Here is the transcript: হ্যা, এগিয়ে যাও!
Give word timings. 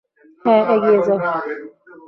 হ্যা, 0.45 0.55
এগিয়ে 0.73 0.99
যাও! 1.07 1.19